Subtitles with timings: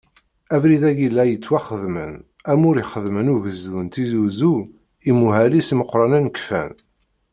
[0.55, 2.13] Abrid-agi la yettwaxdamen,
[2.51, 4.55] amur ixeddem ugezdu n Tizi Uzzu,
[5.09, 6.71] imuhal-is imeqqranen kfan.